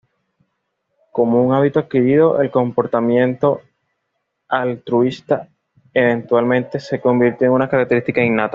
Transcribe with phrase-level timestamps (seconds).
[1.11, 3.61] Como un hábito adquirido, el comportamiento
[4.47, 5.47] altruista
[5.93, 8.49] eventualmente se convirtió en una característica innata.